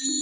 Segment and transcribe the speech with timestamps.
[0.00, 0.14] What's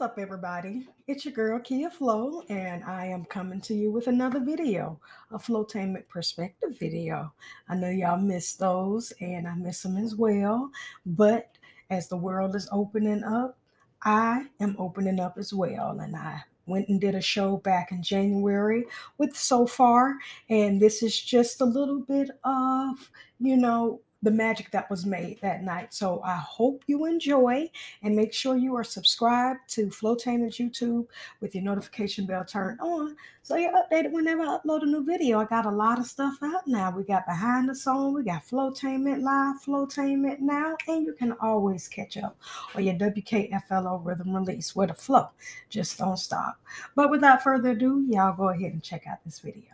[0.00, 0.88] up, everybody?
[1.06, 4.98] It's your girl Kia Flow, and I am coming to you with another video,
[5.30, 7.32] a Flowtainment perspective video.
[7.68, 10.72] I know y'all missed those, and I miss them as well.
[11.04, 11.50] But
[11.90, 13.56] as the world is opening up,
[14.02, 18.02] I am opening up as well, and I went and did a show back in
[18.02, 18.84] January
[19.18, 20.16] with Sofar,
[20.50, 25.38] and this is just a little bit of, you know, the magic that was made
[25.40, 25.94] that night.
[25.94, 27.70] So I hope you enjoy
[28.02, 31.06] and make sure you are subscribed to Flowtainment's YouTube
[31.40, 35.38] with your notification bell turned on so you're updated whenever I upload a new video.
[35.38, 36.90] I got a lot of stuff out now.
[36.90, 41.86] We got Behind the Song, we got Flowtainment Live, Flowtainment Now, and you can always
[41.86, 42.36] catch up
[42.74, 45.28] on your WKFLO rhythm release where the flow
[45.70, 46.60] just don't stop.
[46.96, 49.70] But without further ado, y'all go ahead and check out this video.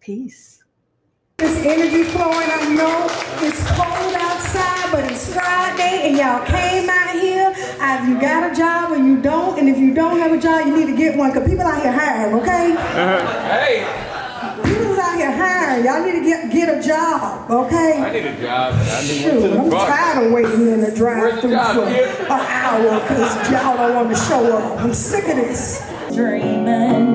[0.00, 0.59] Peace.
[1.40, 2.48] This energy flowing.
[2.52, 3.06] I know
[3.40, 7.54] it's cold outside, but it's Friday and y'all came out here.
[7.80, 10.66] Either you got a job or you don't, and if you don't have a job,
[10.66, 12.72] you need to get one because people out here hiring, okay?
[12.72, 13.48] Uh-huh.
[13.48, 14.06] Hey,
[14.64, 15.84] People's out here hiring.
[15.86, 18.02] Y'all need to get get a job, okay?
[18.02, 18.74] I need a job.
[18.74, 19.88] I need one to Shoot, the I'm buck.
[19.88, 24.16] tired of waiting in the Where's drive-through for an hour because y'all don't want to
[24.24, 24.80] show up.
[24.80, 25.80] I'm sick of this.
[26.14, 27.09] dreaming.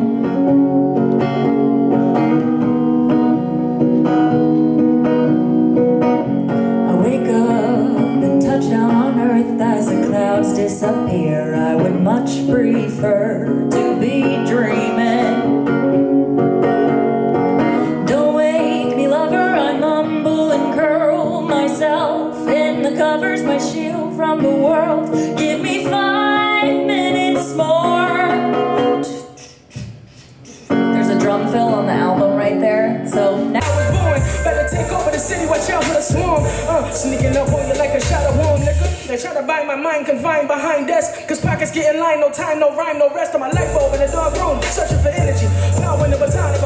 [37.06, 38.62] Sneaking up on you like a shot of warm.
[39.08, 41.28] They try to my mind confined behind desk.
[41.28, 43.36] Cause pockets get in line, no time, no rhyme, no rest.
[43.36, 45.48] On my light bulb in a dark room, searching for energy.
[45.82, 46.65] Power in the baton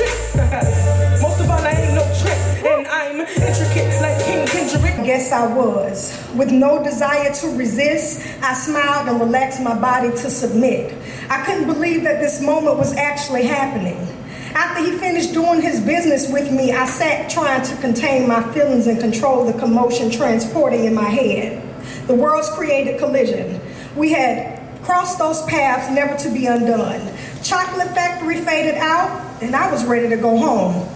[0.00, 1.22] I ain't no trick.
[1.22, 5.04] most of all I ain't no trick, and I'm intricate like King Kendrick.
[5.04, 6.28] Guess I was.
[6.36, 10.94] With no desire to resist, I smiled and relaxed my body to submit.
[11.30, 13.96] I couldn't believe that this moment was actually happening.
[14.54, 18.86] After he finished doing his business with me, I sat trying to contain my feelings
[18.86, 21.62] and control the commotion transporting in my head.
[22.06, 23.60] The world's created collision.
[23.96, 24.57] We had
[24.88, 27.12] crossed those paths never to be undone.
[27.42, 30.88] Chocolate factory faded out, and I was ready to go home.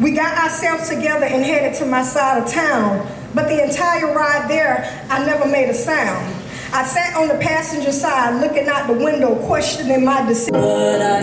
[0.00, 4.48] We got ourselves together and headed to my side of town, but the entire ride
[4.48, 6.34] there, I never made a sound.
[6.72, 10.54] I sat on the passenger side looking out the window, questioning my decision.
[10.54, 11.20] But I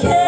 [0.00, 0.27] suffocate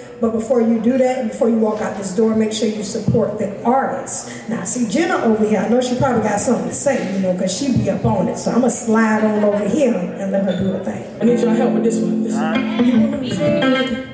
[0.21, 3.39] But before you do that, before you walk out this door, make sure you support
[3.39, 4.47] the artists.
[4.47, 5.59] Now, see Jenna over here.
[5.59, 8.27] I know she probably got something to say, you know, because she be up on
[8.27, 8.37] it.
[8.37, 11.03] So I'm gonna slide on over here and let her do her thing.
[11.19, 12.23] I need y'all help with this one.
[12.23, 12.35] This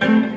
[0.02, 0.37] one.